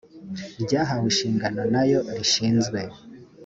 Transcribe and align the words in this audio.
ryahawe 0.63 1.05
inshingano 1.11 1.61
nayo 1.73 1.99
rishinzwe 2.17 2.79